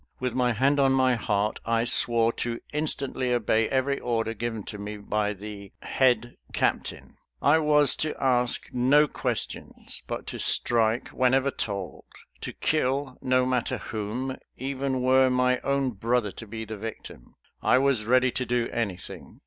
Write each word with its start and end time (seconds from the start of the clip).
With 0.19 0.33
my 0.33 0.53
hand 0.53 0.79
on 0.79 0.93
my 0.93 1.13
heart 1.13 1.59
I 1.63 1.83
swore 1.83 2.33
to 2.33 2.59
instantly 2.73 3.31
obey 3.31 3.69
every 3.69 3.99
order 3.99 4.33
given 4.33 4.63
to 4.63 4.79
me 4.79 4.97
by 4.97 5.33
the 5.33 5.73
"head 5.83 6.37
captain." 6.53 7.17
I 7.39 7.59
was 7.59 7.95
to 7.97 8.15
ask 8.19 8.67
no 8.73 9.07
questions, 9.07 10.01
but 10.07 10.25
to 10.25 10.39
strike, 10.39 11.09
whenever 11.09 11.51
told; 11.51 12.05
to 12.39 12.51
kill, 12.51 13.15
no 13.21 13.45
matter 13.45 13.77
whom, 13.77 14.37
even 14.57 15.03
were 15.03 15.29
my 15.29 15.59
own 15.59 15.91
brother 15.91 16.31
to 16.31 16.47
be 16.47 16.65
the 16.65 16.77
victim. 16.77 17.35
I 17.61 17.77
was 17.77 18.05
ready 18.05 18.31
to 18.31 18.43
do 18.43 18.69
anything. 18.71 19.39